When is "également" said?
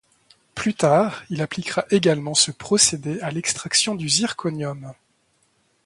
1.91-2.33